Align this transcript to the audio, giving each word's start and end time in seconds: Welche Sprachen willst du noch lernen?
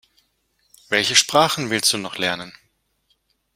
Welche 0.89 1.15
Sprachen 1.15 1.69
willst 1.69 1.93
du 1.93 1.99
noch 1.99 2.17
lernen? 2.17 2.51